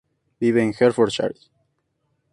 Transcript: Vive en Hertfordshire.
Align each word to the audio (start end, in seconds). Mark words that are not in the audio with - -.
Vive 0.39 0.63
en 0.63 0.73
Hertfordshire. 0.73 1.37